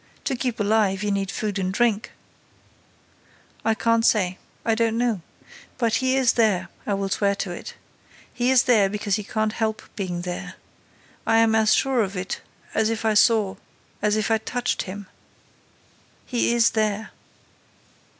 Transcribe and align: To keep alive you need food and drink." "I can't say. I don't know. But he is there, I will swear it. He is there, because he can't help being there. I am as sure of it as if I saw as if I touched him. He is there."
To 0.23 0.35
keep 0.35 0.59
alive 0.59 1.03
you 1.03 1.11
need 1.11 1.29
food 1.29 1.59
and 1.59 1.71
drink." 1.71 2.11
"I 3.63 3.75
can't 3.75 4.03
say. 4.03 4.39
I 4.65 4.73
don't 4.73 4.97
know. 4.97 5.21
But 5.77 5.97
he 5.97 6.17
is 6.17 6.33
there, 6.33 6.69
I 6.87 6.95
will 6.95 7.09
swear 7.09 7.35
it. 7.39 7.75
He 8.33 8.49
is 8.49 8.63
there, 8.63 8.89
because 8.89 9.17
he 9.17 9.23
can't 9.23 9.53
help 9.53 9.83
being 9.95 10.21
there. 10.21 10.55
I 11.27 11.37
am 11.37 11.53
as 11.53 11.75
sure 11.75 12.01
of 12.01 12.17
it 12.17 12.41
as 12.73 12.89
if 12.89 13.05
I 13.05 13.13
saw 13.13 13.57
as 14.01 14.15
if 14.15 14.31
I 14.31 14.39
touched 14.39 14.81
him. 14.89 15.05
He 16.25 16.51
is 16.55 16.71
there." 16.71 17.11